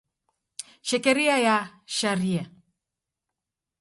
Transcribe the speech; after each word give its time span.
Shekeria 0.87 1.35
ya 1.45 1.57
sharia. 1.95 2.43